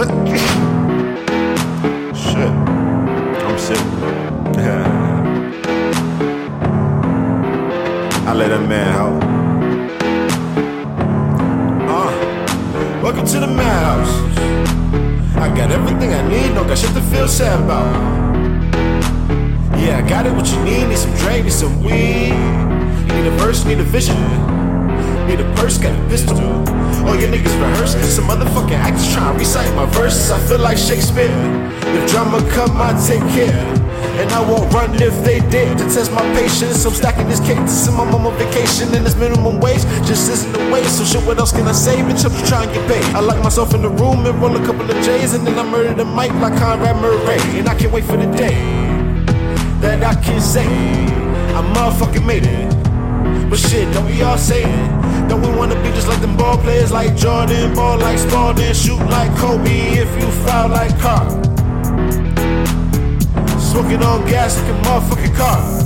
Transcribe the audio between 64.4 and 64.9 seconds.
like a